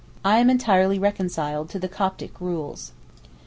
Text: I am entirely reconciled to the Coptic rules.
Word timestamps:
I 0.25 0.39
am 0.39 0.49
entirely 0.49 0.97
reconciled 0.97 1.69
to 1.69 1.77
the 1.77 1.87
Coptic 1.87 2.41
rules. 2.41 2.91